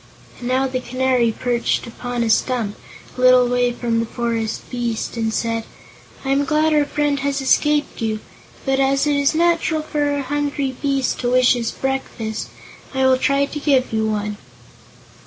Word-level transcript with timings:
And 0.39 0.47
now 0.47 0.65
the 0.65 0.79
Canary 0.79 1.31
perched 1.31 1.85
upon 1.85 2.23
a 2.23 2.29
stump, 2.31 2.75
a 3.15 3.21
little 3.21 3.47
way 3.47 3.71
from 3.71 3.99
the 3.99 4.07
forest 4.07 4.67
beast, 4.71 5.15
and 5.15 5.31
said: 5.31 5.63
"I 6.25 6.31
am 6.31 6.43
glad 6.43 6.73
our 6.73 6.85
friend 6.85 7.19
has 7.19 7.39
escaped 7.39 8.01
you; 8.01 8.19
but, 8.65 8.79
as 8.79 9.05
it 9.05 9.15
is 9.15 9.35
natural 9.35 9.83
for 9.83 10.09
a 10.15 10.23
hungry 10.23 10.75
beast 10.81 11.19
to 11.19 11.29
wish 11.31 11.53
his 11.53 11.69
breakfast, 11.69 12.49
I 12.95 13.05
will 13.05 13.19
try 13.19 13.45
to 13.45 13.59
give 13.59 13.93
you 13.93 14.07
one." 14.07 14.37